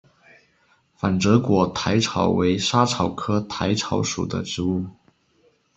[0.95, 4.87] 反折果薹草为莎草科薹草属的植物。